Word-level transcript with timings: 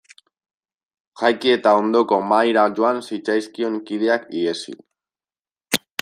Jaiki 1.21 1.51
eta 1.55 1.73
ondoko 1.81 2.17
mahaira 2.31 2.63
joan 2.79 3.01
zitzaizkion 3.09 3.77
kideak 3.91 4.25
ihesi. 4.41 4.75